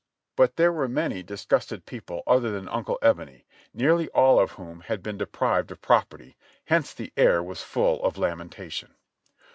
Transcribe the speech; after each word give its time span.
But 0.35 0.55
there 0.55 0.71
were 0.73 0.87
many 0.87 1.21
disgusted 1.21 1.85
people 1.85 2.23
other 2.25 2.49
than 2.49 2.67
Uncle 2.69 2.97
Ebony, 3.03 3.45
nearly 3.71 4.07
all 4.15 4.39
of 4.39 4.53
whom 4.53 4.79
had 4.79 5.03
been 5.03 5.15
deprived 5.15 5.69
of 5.69 5.79
property, 5.79 6.37
hence 6.65 6.91
the 6.91 7.13
air 7.15 7.43
was 7.43 7.61
full 7.61 8.03
of 8.03 8.17
lamentation. 8.17 8.95